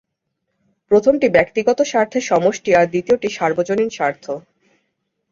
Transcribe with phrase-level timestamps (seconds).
[0.91, 4.25] প্রথমটি ব্যক্তিগত স্বার্থের সমষ্টি আর দ্বিতীয়টি সার্বজনীন স্বার্থ।